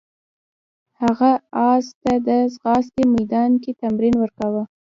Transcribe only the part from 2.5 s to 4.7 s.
ځغاستې میدان کې تمرین ورکاوه.